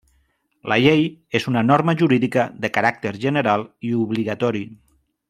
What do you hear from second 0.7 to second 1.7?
La llei és una